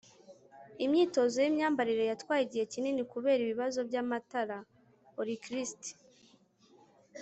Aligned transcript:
imyitozo 0.83 1.37
yimyambarire 1.45 2.03
yatwaye 2.11 2.41
igihe 2.43 2.65
kinini 2.73 3.01
kubera 3.11 3.39
ibibazo 3.43 3.79
byamatara. 3.89 4.57
(orcrist 5.19 5.81